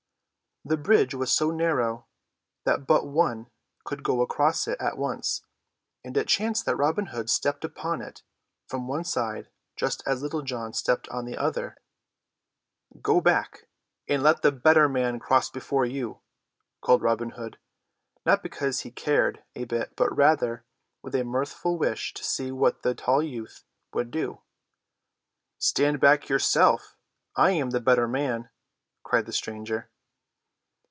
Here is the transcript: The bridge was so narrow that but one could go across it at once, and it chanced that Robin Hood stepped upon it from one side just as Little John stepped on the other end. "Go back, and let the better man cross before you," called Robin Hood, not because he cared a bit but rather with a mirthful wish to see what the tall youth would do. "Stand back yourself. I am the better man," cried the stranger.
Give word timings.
The 0.63 0.77
bridge 0.77 1.15
was 1.15 1.31
so 1.31 1.49
narrow 1.49 2.05
that 2.65 2.85
but 2.85 3.07
one 3.07 3.49
could 3.83 4.03
go 4.03 4.21
across 4.21 4.67
it 4.67 4.79
at 4.79 4.95
once, 4.95 5.43
and 6.03 6.15
it 6.15 6.27
chanced 6.27 6.67
that 6.67 6.75
Robin 6.75 7.07
Hood 7.07 7.31
stepped 7.31 7.65
upon 7.65 7.99
it 7.99 8.21
from 8.67 8.87
one 8.87 9.03
side 9.03 9.49
just 9.75 10.03
as 10.05 10.21
Little 10.21 10.43
John 10.43 10.71
stepped 10.71 11.09
on 11.09 11.25
the 11.25 11.35
other 11.35 11.69
end. 12.93 13.01
"Go 13.01 13.19
back, 13.21 13.67
and 14.07 14.21
let 14.21 14.43
the 14.43 14.51
better 14.51 14.87
man 14.87 15.17
cross 15.17 15.49
before 15.49 15.83
you," 15.87 16.21
called 16.79 17.01
Robin 17.01 17.31
Hood, 17.31 17.57
not 18.23 18.43
because 18.43 18.81
he 18.81 18.91
cared 18.91 19.43
a 19.55 19.63
bit 19.65 19.95
but 19.95 20.15
rather 20.15 20.63
with 21.01 21.15
a 21.15 21.23
mirthful 21.23 21.75
wish 21.75 22.13
to 22.13 22.23
see 22.23 22.51
what 22.51 22.83
the 22.83 22.93
tall 22.93 23.23
youth 23.23 23.63
would 23.95 24.11
do. 24.11 24.41
"Stand 25.57 25.99
back 25.99 26.29
yourself. 26.29 26.97
I 27.35 27.49
am 27.49 27.71
the 27.71 27.81
better 27.81 28.07
man," 28.07 28.51
cried 29.03 29.25
the 29.25 29.33
stranger. 29.33 29.87